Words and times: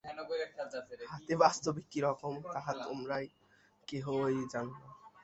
হাতী 1.11 1.33
বাস্তবিক 1.35 1.85
কি 1.91 1.99
রকম, 2.01 2.33
তাহা 2.53 2.71
তোমরা 2.85 3.15
কেহই 3.87 4.37
জান 4.53 4.67
না। 4.73 4.87